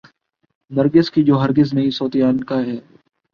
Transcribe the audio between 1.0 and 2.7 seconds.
کی جو ہرگز نہیں سوتیعنقا